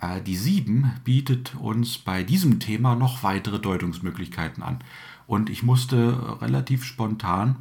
Äh, 0.00 0.20
die 0.22 0.36
7 0.36 0.92
bietet 1.04 1.54
uns 1.56 1.98
bei 1.98 2.22
diesem 2.22 2.60
Thema 2.60 2.94
noch 2.94 3.22
weitere 3.22 3.58
Deutungsmöglichkeiten 3.58 4.62
an. 4.62 4.78
Und 5.26 5.50
ich 5.50 5.62
musste 5.62 6.40
relativ 6.40 6.84
spontan 6.84 7.56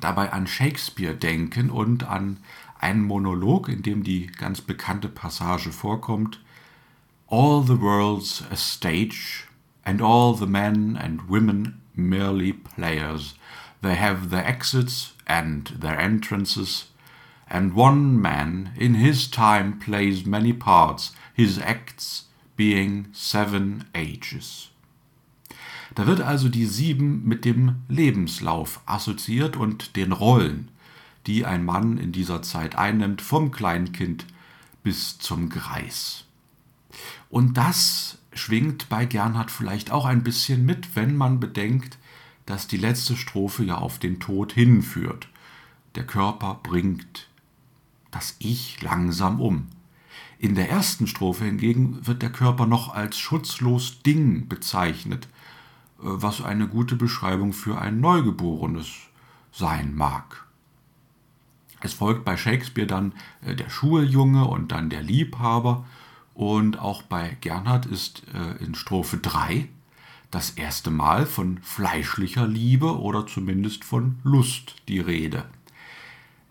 dabei 0.00 0.32
an 0.32 0.46
Shakespeare 0.46 1.14
denken 1.14 1.70
und 1.70 2.04
an 2.04 2.38
einen 2.80 3.04
Monolog, 3.04 3.68
in 3.68 3.82
dem 3.82 4.02
die 4.02 4.26
ganz 4.26 4.60
bekannte 4.60 5.08
Passage 5.08 5.72
vorkommt. 5.72 6.40
All 7.28 7.62
the 7.66 7.80
world's 7.80 8.44
a 8.50 8.56
stage, 8.56 9.46
and 9.84 10.00
all 10.00 10.34
the 10.36 10.46
men 10.46 10.96
and 10.96 11.28
women 11.28 11.80
merely 11.94 12.52
players. 12.52 13.34
They 13.82 13.96
have 13.96 14.30
their 14.30 14.46
exits 14.46 15.14
and 15.26 15.80
their 15.80 15.98
entrances, 15.98 16.86
and 17.48 17.74
one 17.74 18.20
man 18.20 18.70
in 18.76 18.94
his 18.94 19.30
time 19.30 19.78
plays 19.78 20.24
many 20.24 20.52
parts, 20.52 21.12
his 21.34 21.58
acts 21.58 22.26
being 22.56 23.08
seven 23.12 23.84
ages. 23.94 24.70
Da 25.94 26.06
wird 26.06 26.20
also 26.20 26.48
die 26.48 26.66
sieben 26.66 27.24
mit 27.24 27.44
dem 27.44 27.76
Lebenslauf 27.88 28.80
assoziiert 28.86 29.56
und 29.56 29.96
den 29.96 30.12
Rollen, 30.12 30.70
die 31.26 31.44
ein 31.44 31.64
Mann 31.64 31.98
in 31.98 32.12
dieser 32.12 32.42
Zeit 32.42 32.76
einnimmt, 32.76 33.22
vom 33.22 33.50
Kleinkind 33.50 34.26
bis 34.82 35.18
zum 35.18 35.48
Greis. 35.48 36.24
Und 37.28 37.56
das 37.56 38.18
schwingt 38.32 38.88
bei 38.88 39.04
Gernhard 39.04 39.50
vielleicht 39.50 39.90
auch 39.90 40.04
ein 40.04 40.22
bisschen 40.22 40.64
mit, 40.64 40.94
wenn 40.94 41.16
man 41.16 41.40
bedenkt, 41.40 41.98
dass 42.46 42.68
die 42.68 42.76
letzte 42.76 43.16
Strophe 43.16 43.64
ja 43.64 43.78
auf 43.78 43.98
den 43.98 44.20
Tod 44.20 44.52
hinführt. 44.52 45.28
Der 45.96 46.06
Körper 46.06 46.60
bringt 46.62 47.28
das 48.10 48.36
Ich 48.38 48.80
langsam 48.82 49.40
um. 49.40 49.66
In 50.38 50.54
der 50.54 50.70
ersten 50.70 51.06
Strophe 51.06 51.44
hingegen 51.44 52.06
wird 52.06 52.22
der 52.22 52.30
Körper 52.30 52.66
noch 52.66 52.94
als 52.94 53.18
schutzlos 53.18 54.02
Ding 54.02 54.48
bezeichnet, 54.48 55.26
äh, 55.26 56.02
was 56.02 56.42
eine 56.42 56.68
gute 56.68 56.94
Beschreibung 56.94 57.52
für 57.52 57.80
ein 57.80 58.00
Neugeborenes 58.00 58.88
sein 59.50 59.94
mag. 59.94 60.45
Es 61.80 61.94
folgt 61.94 62.24
bei 62.24 62.36
Shakespeare 62.36 62.86
dann 62.86 63.12
äh, 63.44 63.54
der 63.54 63.70
Schuljunge 63.70 64.46
und 64.46 64.72
dann 64.72 64.90
der 64.90 65.02
Liebhaber 65.02 65.84
und 66.34 66.78
auch 66.78 67.02
bei 67.02 67.36
Gernhardt 67.40 67.86
ist 67.86 68.22
äh, 68.34 68.62
in 68.62 68.74
Strophe 68.74 69.18
3 69.18 69.68
das 70.30 70.50
erste 70.50 70.90
Mal 70.90 71.24
von 71.24 71.58
fleischlicher 71.62 72.46
Liebe 72.46 73.00
oder 73.00 73.26
zumindest 73.26 73.84
von 73.84 74.16
Lust 74.22 74.74
die 74.88 75.00
Rede. 75.00 75.46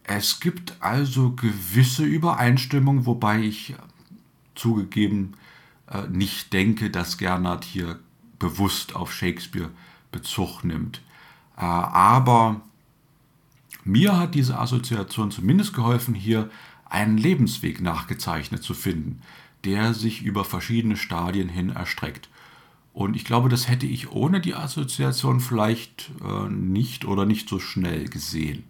Es 0.03 0.39
gibt 0.39 0.77
also 0.79 1.32
gewisse 1.32 2.03
Übereinstimmung, 2.03 3.05
wobei 3.05 3.41
ich 3.41 3.75
zugegeben 4.55 5.34
äh, 5.91 6.08
nicht 6.08 6.53
denke, 6.53 6.89
dass 6.89 7.17
Gernhardt 7.17 7.65
hier 7.65 8.00
bewusst 8.39 8.96
auf 8.96 9.13
Shakespeare 9.13 9.70
Bezug 10.12 10.63
nimmt. 10.63 11.01
Aber 11.55 12.62
mir 13.85 14.17
hat 14.17 14.35
diese 14.35 14.59
Assoziation 14.59 15.31
zumindest 15.31 15.73
geholfen, 15.73 16.13
hier 16.13 16.49
einen 16.85 17.17
Lebensweg 17.17 17.81
nachgezeichnet 17.81 18.63
zu 18.63 18.73
finden, 18.73 19.21
der 19.63 19.93
sich 19.93 20.23
über 20.23 20.43
verschiedene 20.43 20.97
Stadien 20.97 21.49
hin 21.49 21.69
erstreckt. 21.69 22.29
Und 22.93 23.15
ich 23.15 23.25
glaube, 23.25 23.49
das 23.49 23.67
hätte 23.67 23.85
ich 23.85 24.11
ohne 24.11 24.41
die 24.41 24.55
Assoziation 24.55 25.39
vielleicht 25.39 26.11
äh, 26.23 26.49
nicht 26.49 27.05
oder 27.05 27.25
nicht 27.25 27.47
so 27.47 27.59
schnell 27.59 28.07
gesehen. 28.07 28.63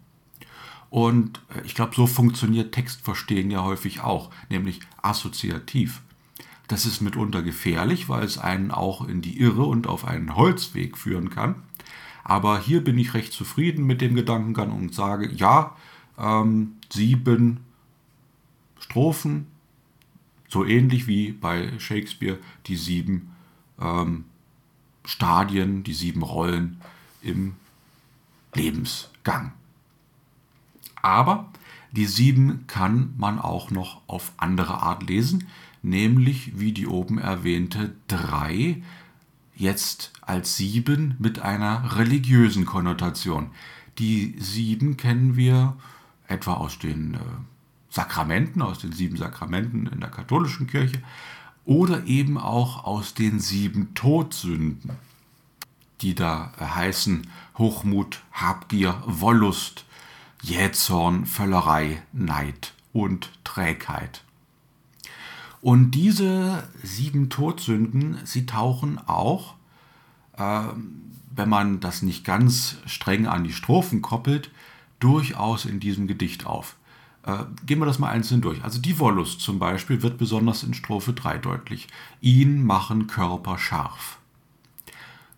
Und 0.90 1.42
äh, 1.56 1.62
ich 1.66 1.76
glaube, 1.76 1.96
so 1.96 2.08
funktioniert 2.08 2.74
Textverstehen 2.74 3.52
ja 3.52 3.64
häufig 3.64 4.02
auch, 4.02 4.32
nämlich 4.50 4.80
assoziativ. 5.02 6.02
Das 6.68 6.86
ist 6.86 7.02
mitunter 7.02 7.44
gefährlich, 7.44 8.10
weil 8.10 8.24
es 8.24 8.38
einen 8.38 8.72
auch 8.72 9.08
in 9.08 9.22
die 9.22 9.40
Irre 9.40 9.64
und 9.64 9.88
auf 9.88 10.06
einen 10.06 10.36
Holzweg 10.36 10.98
führen 10.98 11.30
kann. 11.30 11.56
Aber 12.26 12.60
hier 12.60 12.84
bin 12.84 12.98
ich 12.98 13.14
recht 13.14 13.32
zufrieden 13.32 13.86
mit 13.86 14.02
dem 14.02 14.16
Gedankengang 14.16 14.72
und 14.72 14.96
sage, 14.96 15.32
ja, 15.32 15.76
ähm, 16.18 16.74
sieben 16.92 17.60
Strophen, 18.80 19.46
so 20.50 20.66
ähnlich 20.66 21.06
wie 21.06 21.32
bei 21.32 21.78
Shakespeare 21.78 22.40
die 22.66 22.78
sieben 22.78 23.36
ähm, 23.80 24.26
Stadien, 25.06 25.84
die 25.84 25.94
sieben 25.94 26.24
Rollen 26.24 26.82
im 27.22 27.54
Lebensgang. 28.56 29.54
Aber 31.04 31.52
die 31.92 32.06
sieben 32.06 32.66
kann 32.66 33.14
man 33.18 33.38
auch 33.38 33.70
noch 33.70 34.02
auf 34.08 34.32
andere 34.38 34.82
Art 34.82 35.08
lesen, 35.08 35.48
nämlich 35.84 36.60
wie 36.60 36.72
die 36.72 36.88
oben 36.88 37.20
erwähnte 37.20 37.94
drei, 38.08 38.82
jetzt 39.56 40.12
als 40.22 40.58
sieben 40.58 41.16
mit 41.20 41.40
einer 41.40 41.96
religiösen 41.98 42.66
Konnotation. 42.66 43.52
Die 44.00 44.36
sieben 44.40 44.98
kennen 44.98 45.36
wir 45.36 45.78
etwa 46.28 46.56
aus 46.56 46.80
den 46.80 47.14
äh, 47.14 47.20
Sakramenten, 47.90 48.62
aus 48.62 48.80
den 48.80 48.92
sieben 48.92 49.18
Sakramenten 49.18 49.88
in 49.88 50.02
der 50.02 50.10
katholischen 50.10 50.68
Kirche 50.68 51.02
oder 51.64 52.06
eben 52.06 52.38
auch 52.38 52.84
aus 52.84 53.14
den 53.14 53.40
sieben 53.40 53.94
Todsünden, 53.96 54.92
die 56.02 56.14
da 56.14 56.52
heißen 56.60 57.28
Hochmut, 57.58 58.22
Habgier, 58.34 59.02
Wollust, 59.06 59.86
Jähzorn, 60.42 61.26
Völlerei, 61.26 62.04
Neid 62.12 62.74
und 62.94 63.32
Trägheit. 63.44 64.25
Und 65.66 65.96
diese 65.96 66.62
sieben 66.84 67.32
Todsünden, 67.32 68.20
sie 68.24 68.46
tauchen 68.46 69.00
auch, 69.00 69.56
äh, 70.38 70.62
wenn 71.36 71.50
man 71.50 71.80
das 71.80 72.04
nicht 72.04 72.24
ganz 72.24 72.76
streng 72.86 73.26
an 73.26 73.44
die 73.44 73.52
Strophen 73.52 74.04
koppelt, 74.04 74.52
durchaus 75.00 75.66
in 75.66 75.80
diesem 75.80 76.06
Gedicht 76.06 76.46
auf. 76.46 76.76
Äh, 77.24 77.46
gehen 77.66 77.80
wir 77.80 77.88
das 77.88 77.98
mal 77.98 78.12
einzeln 78.12 78.42
durch. 78.42 78.64
Also 78.64 78.80
die 78.80 79.00
Wollust 79.00 79.42
zum 79.42 79.58
Beispiel 79.58 80.04
wird 80.04 80.20
besonders 80.20 80.62
in 80.62 80.76
Strophe 80.76 81.14
3 81.14 81.40
deutlich. 81.40 81.88
Ihn 82.22 82.64
machen 82.64 83.08
Körper 83.08 83.58
scharf. 83.58 84.20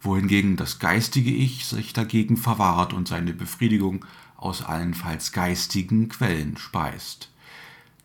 Wohingegen 0.01 0.57
das 0.57 0.79
geistige 0.79 1.31
Ich 1.31 1.67
sich 1.67 1.93
dagegen 1.93 2.35
verwahrt 2.35 2.91
und 2.91 3.07
seine 3.07 3.31
Befriedigung 3.31 4.03
aus 4.35 4.61
allenfalls 4.61 5.31
geistigen 5.31 6.09
Quellen 6.09 6.57
speist. 6.57 7.29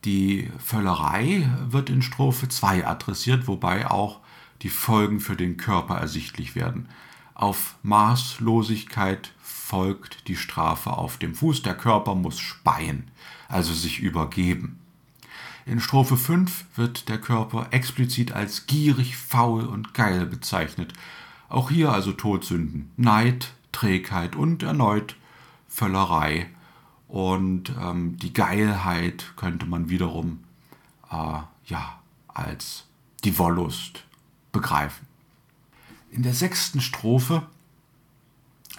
Die 0.05 0.49
Völlerei 0.59 1.49
wird 1.69 1.89
in 1.89 2.01
Strophe 2.01 2.49
2 2.49 2.85
adressiert, 2.85 3.47
wobei 3.47 3.89
auch 3.89 4.19
die 4.61 4.69
Folgen 4.69 5.19
für 5.19 5.35
den 5.35 5.55
Körper 5.57 5.95
ersichtlich 5.95 6.55
werden. 6.55 6.89
Auf 7.33 7.75
Maßlosigkeit 7.83 9.31
folgt 9.41 10.27
die 10.27 10.35
Strafe 10.35 10.91
auf 10.91 11.17
dem 11.17 11.33
Fuß. 11.35 11.63
Der 11.63 11.75
Körper 11.75 12.15
muss 12.15 12.39
speien, 12.39 13.09
also 13.47 13.73
sich 13.73 13.99
übergeben. 13.99 14.79
In 15.65 15.79
Strophe 15.79 16.17
5 16.17 16.65
wird 16.75 17.07
der 17.07 17.19
Körper 17.19 17.67
explizit 17.71 18.33
als 18.33 18.67
gierig, 18.67 19.15
faul 19.15 19.65
und 19.65 19.93
geil 19.93 20.25
bezeichnet. 20.25 20.93
Auch 21.47 21.69
hier 21.69 21.93
also 21.93 22.11
Todsünden, 22.11 22.91
Neid, 22.97 23.53
Trägheit 23.71 24.35
und 24.35 24.63
erneut 24.63 25.15
Völlerei 25.69 26.49
und 27.13 27.71
ähm, 27.79 28.17
die 28.17 28.33
Geilheit 28.33 29.33
könnte 29.35 29.67
man 29.67 29.87
wiederum 29.87 30.39
äh, 31.11 31.37
ja, 31.67 31.99
als 32.27 32.85
die 33.23 33.37
Wollust 33.37 34.05
begreifen. 34.51 35.05
In 36.09 36.23
der 36.23 36.33
sechsten 36.33 36.81
Strophe 36.81 37.43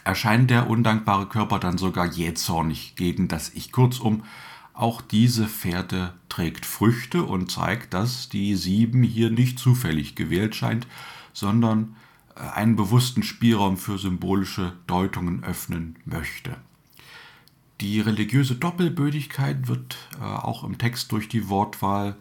erscheint 0.02 0.50
der 0.50 0.68
undankbare 0.68 1.26
Körper 1.26 1.60
dann 1.60 1.78
sogar 1.78 2.06
jähzornig 2.06 2.96
gegen 2.96 3.28
das 3.28 3.54
Ich. 3.54 3.70
Kurzum, 3.70 4.24
auch 4.72 5.00
diese 5.00 5.46
Fährte 5.46 6.12
trägt 6.28 6.66
Früchte 6.66 7.22
und 7.22 7.52
zeigt, 7.52 7.94
dass 7.94 8.30
die 8.30 8.56
Sieben 8.56 9.04
hier 9.04 9.30
nicht 9.30 9.60
zufällig 9.60 10.16
gewählt 10.16 10.56
scheint, 10.56 10.88
sondern 11.32 11.94
äh, 12.34 12.40
einen 12.40 12.74
bewussten 12.74 13.22
Spielraum 13.22 13.76
für 13.76 13.96
symbolische 13.96 14.72
Deutungen 14.88 15.44
öffnen 15.44 15.94
möchte. 16.04 16.56
Die 17.80 18.00
religiöse 18.00 18.54
Doppelbödigkeit 18.54 19.66
wird 19.68 19.96
äh, 20.20 20.24
auch 20.24 20.64
im 20.64 20.78
Text 20.78 21.10
durch 21.12 21.28
die 21.28 21.48
Wortwahl 21.48 22.16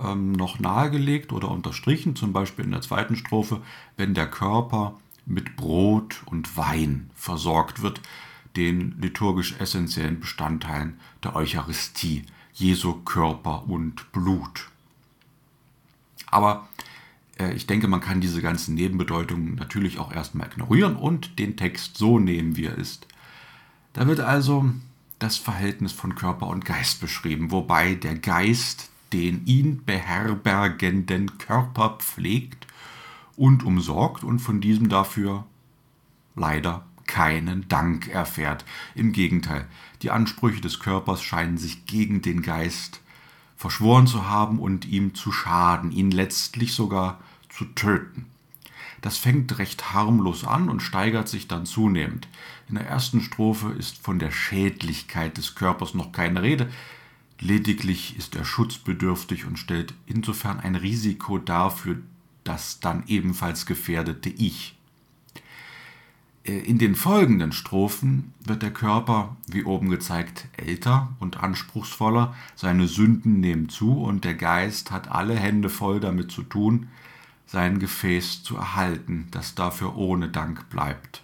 ähm, 0.00 0.32
noch 0.32 0.58
nahegelegt 0.58 1.32
oder 1.32 1.50
unterstrichen, 1.50 2.16
zum 2.16 2.32
Beispiel 2.32 2.64
in 2.64 2.72
der 2.72 2.80
zweiten 2.80 3.16
Strophe, 3.16 3.60
wenn 3.96 4.14
der 4.14 4.30
Körper 4.30 4.98
mit 5.26 5.56
Brot 5.56 6.22
und 6.26 6.56
Wein 6.56 7.10
versorgt 7.14 7.82
wird, 7.82 8.00
den 8.56 9.00
liturgisch 9.00 9.54
essentiellen 9.58 10.20
Bestandteilen 10.20 10.98
der 11.22 11.36
Eucharistie, 11.36 12.24
Jesu 12.52 12.94
Körper 13.02 13.68
und 13.68 14.10
Blut. 14.12 14.70
Aber 16.30 16.68
äh, 17.38 17.52
ich 17.54 17.66
denke, 17.66 17.88
man 17.88 18.00
kann 18.00 18.20
diese 18.20 18.42
ganzen 18.42 18.74
Nebenbedeutungen 18.74 19.54
natürlich 19.56 19.98
auch 19.98 20.12
erstmal 20.12 20.46
ignorieren 20.46 20.96
und 20.96 21.38
den 21.38 21.56
Text 21.56 21.98
so 21.98 22.18
nehmen, 22.18 22.56
wie 22.56 22.66
er 22.66 22.78
ist. 22.78 23.06
Da 23.92 24.06
wird 24.06 24.20
also 24.20 24.70
das 25.24 25.38
Verhältnis 25.38 25.92
von 25.92 26.14
Körper 26.14 26.48
und 26.48 26.66
Geist 26.66 27.00
beschrieben, 27.00 27.50
wobei 27.50 27.94
der 27.94 28.14
Geist 28.14 28.90
den 29.14 29.46
ihn 29.46 29.82
beherbergenden 29.82 31.38
Körper 31.38 31.96
pflegt 31.98 32.66
und 33.34 33.64
umsorgt 33.64 34.22
und 34.22 34.40
von 34.40 34.60
diesem 34.60 34.90
dafür 34.90 35.46
leider 36.36 36.84
keinen 37.06 37.66
Dank 37.68 38.08
erfährt. 38.08 38.66
Im 38.94 39.12
Gegenteil, 39.12 39.66
die 40.02 40.10
Ansprüche 40.10 40.60
des 40.60 40.78
Körpers 40.78 41.22
scheinen 41.22 41.56
sich 41.56 41.86
gegen 41.86 42.20
den 42.20 42.42
Geist 42.42 43.00
verschworen 43.56 44.06
zu 44.06 44.28
haben 44.28 44.58
und 44.58 44.84
ihm 44.84 45.14
zu 45.14 45.32
schaden, 45.32 45.90
ihn 45.90 46.10
letztlich 46.10 46.74
sogar 46.74 47.18
zu 47.48 47.64
töten. 47.64 48.26
Das 49.00 49.16
fängt 49.16 49.58
recht 49.58 49.94
harmlos 49.94 50.44
an 50.44 50.68
und 50.68 50.80
steigert 50.80 51.28
sich 51.28 51.48
dann 51.48 51.64
zunehmend. 51.64 52.28
In 52.68 52.76
der 52.76 52.86
ersten 52.86 53.20
Strophe 53.20 53.72
ist 53.78 53.98
von 53.98 54.18
der 54.18 54.30
Schädlichkeit 54.30 55.36
des 55.36 55.54
Körpers 55.54 55.94
noch 55.94 56.12
keine 56.12 56.42
Rede, 56.42 56.70
lediglich 57.40 58.16
ist 58.16 58.36
er 58.36 58.44
schutzbedürftig 58.44 59.44
und 59.44 59.58
stellt 59.58 59.94
insofern 60.06 60.60
ein 60.60 60.74
Risiko 60.74 61.38
dar 61.38 61.70
für 61.70 61.98
das 62.44 62.80
dann 62.80 63.04
ebenfalls 63.06 63.66
gefährdete 63.66 64.28
Ich. 64.30 64.76
Äh, 66.44 66.58
in 66.58 66.78
den 66.78 66.94
folgenden 66.94 67.52
Strophen 67.52 68.32
wird 68.44 68.62
der 68.62 68.72
Körper, 68.72 69.36
wie 69.48 69.64
oben 69.64 69.88
gezeigt, 69.88 70.46
älter 70.56 71.12
und 71.18 71.42
anspruchsvoller, 71.42 72.34
seine 72.54 72.86
Sünden 72.86 73.40
nehmen 73.40 73.68
zu 73.68 74.02
und 74.02 74.24
der 74.24 74.34
Geist 74.34 74.90
hat 74.90 75.10
alle 75.10 75.36
Hände 75.36 75.70
voll 75.70 76.00
damit 76.00 76.30
zu 76.30 76.42
tun, 76.42 76.88
sein 77.46 77.78
Gefäß 77.78 78.42
zu 78.42 78.56
erhalten, 78.56 79.28
das 79.30 79.54
dafür 79.54 79.96
ohne 79.96 80.28
Dank 80.28 80.68
bleibt. 80.70 81.23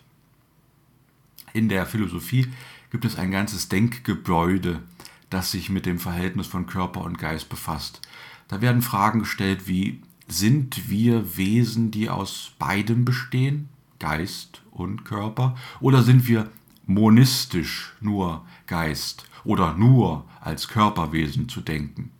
In 1.53 1.69
der 1.69 1.87
Philosophie 1.87 2.49
gibt 2.91 3.05
es 3.05 3.17
ein 3.17 3.31
ganzes 3.31 3.69
Denkgebäude, 3.69 4.83
das 5.31 5.51
sich 5.51 5.71
mit 5.71 5.87
dem 5.87 5.99
Verhältnis 5.99 6.47
von 6.47 6.67
Körper 6.67 7.03
und 7.03 7.19
Geist 7.19 7.49
befasst. 7.49 8.01
Da 8.49 8.61
werden 8.61 8.83
Fragen 8.83 9.21
gestellt 9.21 9.69
wie, 9.69 10.03
sind 10.27 10.89
wir 10.89 11.37
Wesen, 11.37 11.91
die 11.91 12.09
aus 12.09 12.53
beidem 12.59 13.05
bestehen, 13.05 13.69
Geist 13.99 14.63
und 14.71 15.05
Körper, 15.05 15.57
oder 15.81 16.03
sind 16.03 16.27
wir 16.27 16.51
monistisch 16.87 17.93
nur 18.01 18.45
Geist 18.67 19.29
oder 19.45 19.75
nur 19.75 20.25
als 20.41 20.69
Körperwesen 20.69 21.49
zu 21.49 21.61
denken? 21.61 22.11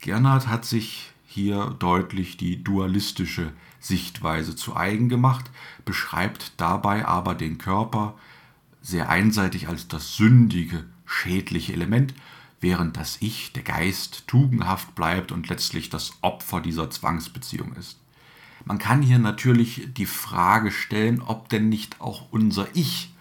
Gernhardt 0.00 0.48
hat 0.48 0.64
sich 0.64 1.12
hier 1.26 1.74
deutlich 1.78 2.36
die 2.36 2.62
dualistische 2.62 3.52
Sichtweise 3.84 4.56
zu 4.56 4.76
eigen 4.76 5.08
gemacht, 5.08 5.50
beschreibt 5.84 6.52
dabei 6.56 7.06
aber 7.06 7.34
den 7.34 7.58
Körper 7.58 8.14
sehr 8.82 9.08
einseitig 9.08 9.68
als 9.68 9.88
das 9.88 10.16
sündige, 10.16 10.84
schädliche 11.06 11.72
Element, 11.72 12.14
während 12.60 12.96
das 12.96 13.18
Ich, 13.20 13.52
der 13.52 13.62
Geist, 13.62 14.26
tugendhaft 14.26 14.94
bleibt 14.94 15.32
und 15.32 15.48
letztlich 15.48 15.90
das 15.90 16.12
Opfer 16.22 16.60
dieser 16.60 16.90
Zwangsbeziehung 16.90 17.74
ist. 17.76 17.98
Man 18.64 18.78
kann 18.78 19.02
hier 19.02 19.18
natürlich 19.18 19.88
die 19.92 20.06
Frage 20.06 20.70
stellen, 20.70 21.20
ob 21.20 21.50
denn 21.50 21.68
nicht 21.68 22.00
auch 22.00 22.30
unser 22.30 22.68
Ich 22.74 23.12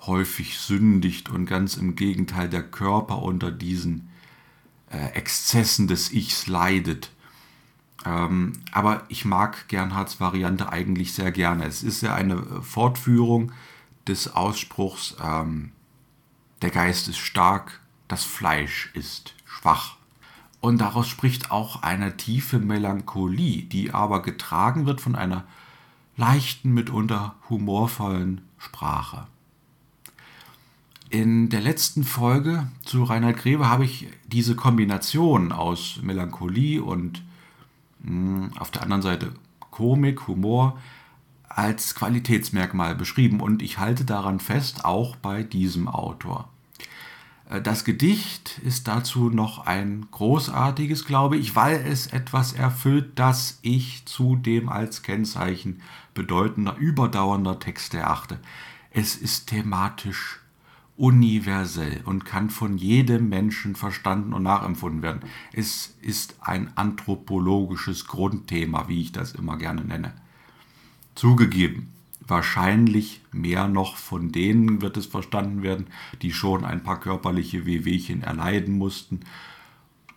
häufig 0.00 0.58
sündigt 0.58 1.30
und 1.30 1.46
ganz 1.46 1.76
im 1.76 1.96
Gegenteil 1.96 2.50
der 2.50 2.62
Körper 2.62 3.22
unter 3.22 3.50
diesen 3.50 4.10
äh, 4.90 5.12
Exzessen 5.14 5.88
des 5.88 6.12
Ichs 6.12 6.46
leidet. 6.46 7.10
Ähm, 8.04 8.52
aber 8.72 9.02
ich 9.08 9.24
mag 9.24 9.68
Gernhards 9.68 10.20
Variante 10.20 10.70
eigentlich 10.70 11.14
sehr 11.14 11.32
gerne. 11.32 11.64
Es 11.64 11.82
ist 11.82 12.02
ja 12.02 12.14
eine 12.14 12.34
äh, 12.34 12.62
Fortführung 12.62 13.52
des 14.06 14.34
Ausspruchs, 14.34 15.16
ähm, 15.22 15.72
der 16.62 16.70
Geist 16.70 17.08
ist 17.08 17.18
stark, 17.18 17.80
das 18.08 18.24
Fleisch 18.24 18.90
ist 18.94 19.34
schwach. 19.44 19.96
Und 20.60 20.78
daraus 20.78 21.08
spricht 21.08 21.50
auch 21.50 21.82
eine 21.82 22.16
tiefe 22.16 22.58
Melancholie, 22.58 23.62
die 23.62 23.92
aber 23.92 24.22
getragen 24.22 24.86
wird 24.86 25.00
von 25.00 25.14
einer 25.14 25.44
leichten, 26.16 26.72
mitunter 26.72 27.34
humorvollen 27.50 28.40
Sprache. 28.58 29.26
In 31.10 31.48
der 31.48 31.60
letzten 31.60 32.02
Folge 32.02 32.66
zu 32.84 33.04
Reinhard 33.04 33.36
Grebe 33.36 33.68
habe 33.68 33.84
ich 33.84 34.08
diese 34.26 34.56
Kombination 34.56 35.52
aus 35.52 36.00
Melancholie 36.02 36.82
und 36.82 37.22
hm, 38.04 38.50
auf 38.58 38.70
der 38.70 38.82
anderen 38.82 39.02
Seite 39.02 39.32
Komik, 39.70 40.28
Humor 40.28 40.78
als 41.48 41.94
Qualitätsmerkmal 41.94 42.94
beschrieben 42.94 43.40
und 43.40 43.62
ich 43.62 43.78
halte 43.78 44.04
daran 44.04 44.40
fest, 44.40 44.84
auch 44.84 45.16
bei 45.16 45.42
diesem 45.42 45.88
Autor. 45.88 46.48
Äh, 47.48 47.60
das 47.60 47.84
Gedicht 47.84 48.58
ist 48.58 48.88
dazu 48.88 49.30
noch 49.30 49.66
ein 49.66 50.06
großartiges, 50.10 51.04
glaube 51.06 51.36
ich, 51.36 51.54
weil 51.56 51.76
es 51.86 52.06
etwas 52.06 52.52
erfüllt, 52.52 53.12
das 53.18 53.58
ich 53.62 54.04
zudem 54.06 54.68
als 54.68 55.02
Kennzeichen 55.02 55.80
bedeutender, 56.12 56.76
überdauernder 56.76 57.58
Texte 57.58 57.98
erachte. 57.98 58.38
Es 58.90 59.16
ist 59.16 59.48
thematisch 59.48 60.40
universell 60.96 62.02
und 62.04 62.24
kann 62.24 62.50
von 62.50 62.78
jedem 62.78 63.28
Menschen 63.28 63.74
verstanden 63.74 64.32
und 64.32 64.44
nachempfunden 64.44 65.02
werden. 65.02 65.22
Es 65.52 65.96
ist 66.00 66.36
ein 66.40 66.76
anthropologisches 66.76 68.06
Grundthema, 68.06 68.88
wie 68.88 69.00
ich 69.00 69.12
das 69.12 69.32
immer 69.32 69.56
gerne 69.56 69.84
nenne. 69.84 70.12
Zugegeben, 71.16 71.92
wahrscheinlich 72.20 73.22
mehr 73.32 73.68
noch 73.68 73.96
von 73.96 74.30
denen 74.30 74.82
wird 74.82 74.96
es 74.96 75.06
verstanden 75.06 75.62
werden, 75.62 75.86
die 76.22 76.32
schon 76.32 76.64
ein 76.64 76.82
paar 76.82 77.00
körperliche 77.00 77.66
Wehwehchen 77.66 78.22
erleiden 78.22 78.78
mussten 78.78 79.20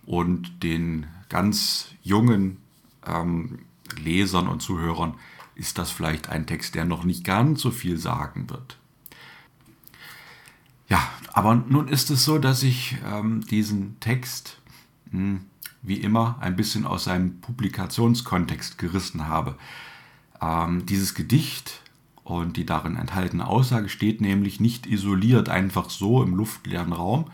und 0.06 0.62
den 0.62 1.06
ganz 1.28 1.88
jungen 2.02 2.58
ähm, 3.06 3.58
Lesern 4.02 4.48
und 4.48 4.62
Zuhörern 4.62 5.14
ist 5.54 5.78
das 5.78 5.90
vielleicht 5.90 6.28
ein 6.28 6.46
Text, 6.46 6.74
der 6.74 6.84
noch 6.84 7.04
nicht 7.04 7.24
ganz 7.24 7.60
so 7.60 7.70
viel 7.70 7.96
sagen 7.96 8.48
wird. 8.48 8.78
Ja, 10.88 11.06
aber 11.32 11.54
nun 11.54 11.88
ist 11.88 12.10
es 12.10 12.24
so, 12.24 12.38
dass 12.38 12.62
ich 12.62 12.96
ähm, 13.04 13.44
diesen 13.46 14.00
Text 14.00 14.58
mh, 15.10 15.20
hm, 15.20 15.40
wie 15.82 15.96
immer 15.96 16.36
ein 16.40 16.56
bisschen 16.56 16.86
aus 16.86 17.04
seinem 17.04 17.40
Publikationskontext 17.40 18.78
gerissen 18.78 19.28
habe. 19.28 19.56
Ähm, 20.40 20.86
dieses 20.86 21.14
Gedicht 21.14 21.82
und 22.24 22.56
die 22.56 22.66
darin 22.66 22.96
enthaltene 22.96 23.46
Aussage 23.46 23.88
steht 23.88 24.20
nämlich 24.20 24.60
nicht 24.60 24.86
isoliert 24.86 25.48
einfach 25.48 25.90
so 25.90 26.22
im 26.22 26.34
luftleeren 26.34 26.92
Raum, 26.92 27.26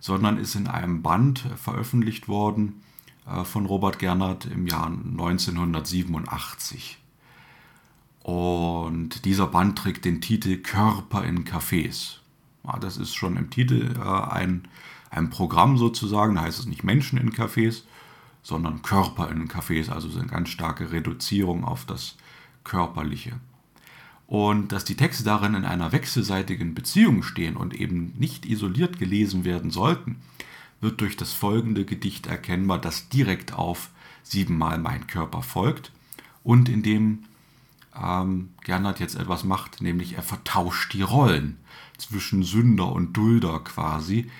sondern 0.00 0.38
ist 0.38 0.54
in 0.54 0.68
einem 0.68 1.02
Band 1.02 1.44
veröffentlicht 1.56 2.28
worden 2.28 2.82
äh, 3.26 3.44
von 3.44 3.66
Robert 3.66 3.98
Gernert 3.98 4.46
im 4.46 4.66
Jahr 4.66 4.86
1987. 4.86 6.98
Und 8.22 9.24
dieser 9.24 9.46
Band 9.46 9.78
trägt 9.78 10.04
den 10.04 10.20
Titel 10.20 10.58
Körper 10.58 11.24
in 11.24 11.44
Cafés. 11.44 12.18
Ja, 12.68 12.78
das 12.78 12.96
ist 12.98 13.14
schon 13.14 13.36
im 13.36 13.50
Titel 13.50 13.94
äh, 13.98 14.02
ein, 14.02 14.68
ein 15.10 15.30
Programm 15.30 15.78
sozusagen, 15.78 16.34
da 16.34 16.42
heißt 16.42 16.58
es 16.58 16.66
nicht 16.66 16.84
Menschen 16.84 17.18
in 17.18 17.32
Cafés, 17.32 17.82
sondern 18.42 18.82
Körper 18.82 19.30
in 19.30 19.48
Cafés, 19.48 19.90
also 19.90 20.16
eine 20.18 20.28
ganz 20.28 20.50
starke 20.50 20.92
Reduzierung 20.92 21.64
auf 21.64 21.84
das 21.86 22.16
Körperliche. 22.64 23.32
Und 24.26 24.72
dass 24.72 24.84
die 24.84 24.96
Texte 24.96 25.24
darin 25.24 25.54
in 25.54 25.64
einer 25.64 25.92
wechselseitigen 25.92 26.74
Beziehung 26.74 27.22
stehen 27.22 27.56
und 27.56 27.74
eben 27.74 28.12
nicht 28.18 28.44
isoliert 28.44 28.98
gelesen 28.98 29.44
werden 29.44 29.70
sollten, 29.70 30.16
wird 30.82 31.00
durch 31.00 31.16
das 31.16 31.32
folgende 31.32 31.86
Gedicht 31.86 32.26
erkennbar, 32.26 32.78
das 32.78 33.08
direkt 33.08 33.54
auf 33.54 33.88
siebenmal 34.22 34.78
mein 34.78 35.06
Körper 35.06 35.42
folgt 35.42 35.92
und 36.44 36.68
in 36.68 36.82
dem 36.82 37.24
ähm, 38.02 38.50
Gernot 38.62 39.00
jetzt 39.00 39.16
etwas 39.16 39.44
macht, 39.44 39.80
nämlich 39.82 40.14
er 40.14 40.22
vertauscht 40.22 40.92
die 40.92 41.02
Rollen 41.02 41.58
zwischen 41.96 42.42
Sünder 42.42 42.92
und 42.92 43.16
Dulder 43.16 43.60
quasi. 43.60 44.30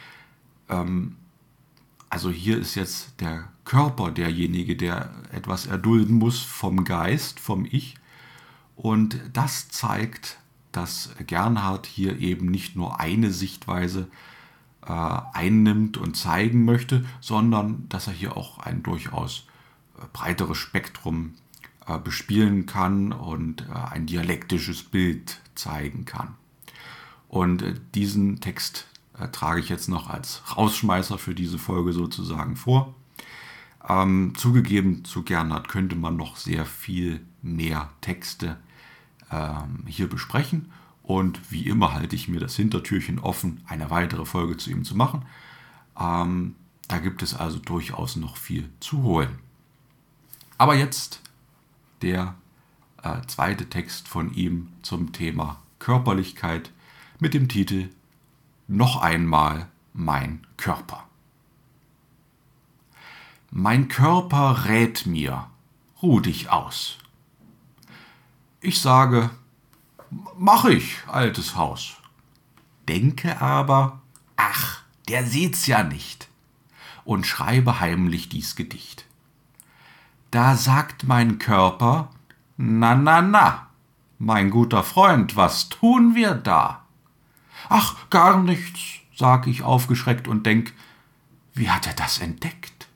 Ähm, 0.68 1.16
also 2.10 2.30
hier 2.30 2.58
ist 2.58 2.74
jetzt 2.74 3.20
der 3.20 3.48
Körper 3.64 4.10
derjenige, 4.10 4.76
der 4.76 5.12
etwas 5.30 5.66
erdulden 5.66 6.16
muss 6.16 6.40
vom 6.40 6.84
Geist, 6.84 7.38
vom 7.38 7.66
Ich. 7.66 7.96
Und 8.76 9.20
das 9.32 9.68
zeigt, 9.68 10.38
dass 10.72 11.10
Gernhardt 11.26 11.86
hier 11.86 12.18
eben 12.18 12.46
nicht 12.46 12.76
nur 12.76 13.00
eine 13.00 13.30
Sichtweise 13.30 14.08
äh, 14.86 14.92
einnimmt 15.32 15.96
und 15.96 16.16
zeigen 16.16 16.64
möchte, 16.64 17.04
sondern 17.20 17.88
dass 17.88 18.06
er 18.06 18.12
hier 18.12 18.36
auch 18.36 18.58
ein 18.58 18.82
durchaus 18.82 19.46
äh, 19.98 20.06
breiteres 20.12 20.56
Spektrum 20.56 21.34
bespielen 21.96 22.66
kann 22.66 23.12
und 23.12 23.62
äh, 23.62 23.72
ein 23.92 24.06
dialektisches 24.06 24.82
Bild 24.82 25.40
zeigen 25.54 26.04
kann. 26.04 26.34
Und 27.28 27.62
äh, 27.62 27.74
diesen 27.94 28.40
Text 28.40 28.86
trage 29.32 29.58
ich 29.58 29.68
jetzt 29.68 29.88
noch 29.88 30.08
als 30.08 30.42
Rausschmeißer 30.56 31.18
für 31.18 31.34
diese 31.34 31.58
Folge 31.58 31.92
sozusagen 31.92 32.54
vor. 32.54 32.94
Ähm, 33.88 34.34
zugegeben, 34.36 35.04
zu 35.04 35.22
Gernhardt 35.22 35.68
könnte 35.68 35.96
man 35.96 36.16
noch 36.16 36.36
sehr 36.36 36.66
viel 36.66 37.20
mehr 37.42 37.90
Texte 38.00 38.58
ähm, 39.30 39.84
hier 39.86 40.08
besprechen. 40.08 40.70
Und 41.02 41.50
wie 41.50 41.66
immer 41.66 41.94
halte 41.94 42.14
ich 42.14 42.28
mir 42.28 42.38
das 42.38 42.54
Hintertürchen 42.56 43.18
offen, 43.18 43.62
eine 43.66 43.90
weitere 43.90 44.26
Folge 44.26 44.56
zu 44.56 44.70
ihm 44.70 44.84
zu 44.84 44.94
machen. 44.94 45.24
Ähm, 45.98 46.54
da 46.86 46.98
gibt 46.98 47.22
es 47.22 47.34
also 47.34 47.58
durchaus 47.58 48.16
noch 48.16 48.36
viel 48.36 48.68
zu 48.80 49.02
holen. 49.02 49.38
Aber 50.58 50.74
jetzt 50.74 51.22
der 52.02 52.34
äh, 53.02 53.20
zweite 53.26 53.68
Text 53.68 54.08
von 54.08 54.32
ihm 54.34 54.72
zum 54.82 55.12
Thema 55.12 55.60
Körperlichkeit 55.78 56.70
mit 57.18 57.34
dem 57.34 57.48
Titel 57.48 57.90
Noch 58.66 59.00
einmal 59.00 59.68
mein 59.92 60.46
Körper. 60.56 61.04
Mein 63.50 63.88
Körper 63.88 64.66
rät 64.66 65.06
mir, 65.06 65.48
ruh 66.02 66.20
dich 66.20 66.50
aus. 66.50 66.98
Ich 68.60 68.80
sage, 68.80 69.30
mach 70.36 70.66
ich, 70.66 70.98
altes 71.06 71.56
Haus. 71.56 71.96
Denke 72.88 73.40
aber, 73.40 74.00
ach, 74.36 74.82
der 75.08 75.24
sieht's 75.24 75.66
ja 75.66 75.82
nicht, 75.82 76.28
und 77.04 77.26
schreibe 77.26 77.80
heimlich 77.80 78.28
dies 78.28 78.54
Gedicht. 78.54 79.07
Da 80.30 80.56
sagt 80.56 81.04
mein 81.04 81.38
Körper, 81.38 82.10
na, 82.56 82.94
na, 82.94 83.22
na, 83.22 83.68
mein 84.18 84.50
guter 84.50 84.82
Freund, 84.82 85.36
was 85.36 85.68
tun 85.68 86.14
wir 86.14 86.34
da? 86.34 86.84
Ach, 87.68 87.96
gar 88.10 88.42
nichts, 88.42 88.80
sag 89.16 89.46
ich 89.46 89.62
aufgeschreckt 89.62 90.28
und 90.28 90.44
denk, 90.44 90.74
wie 91.54 91.70
hat 91.70 91.86
er 91.86 91.94
das 91.94 92.18
entdeckt? 92.18 92.88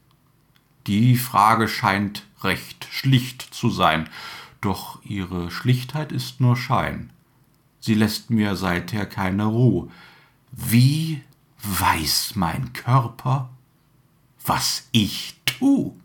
Die 0.87 1.17
Frage 1.17 1.69
scheint 1.69 2.27
recht 2.43 2.87
schlicht 2.91 3.43
zu 3.43 3.71
sein, 3.71 4.09
doch 4.61 5.03
ihre 5.05 5.51
Schlichtheit 5.51 6.13
ist 6.13 6.41
nur 6.41 6.57
Schein. 6.57 7.11
Sie 7.81 7.95
lässt 7.95 8.31
mir 8.31 8.57
seither 8.57 9.07
keine 9.07 9.47
Ruhe. 9.47 9.89
Wie 10.53 11.23
weiß 11.63 12.35
mein 12.37 12.73
Körper, 12.73 13.49
was 14.45 14.89
ich 14.93 15.41
tu? 15.47 15.97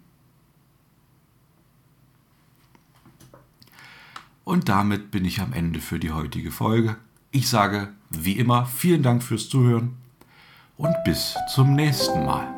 Und 4.48 4.70
damit 4.70 5.12
bin 5.12 5.26
ich 5.26 5.42
am 5.42 5.52
Ende 5.52 5.82
für 5.82 6.00
die 6.00 6.14
heutige 6.14 6.52
Folge. 6.52 6.96
Ich 7.32 7.50
sage 7.50 7.90
wie 8.10 8.38
immer 8.38 8.66
vielen 8.66 9.04
Dank 9.04 9.22
fürs 9.22 9.50
Zuhören 9.50 9.98
und 10.78 10.96
bis 11.04 11.36
zum 11.54 11.76
nächsten 11.76 12.24
Mal. 12.24 12.57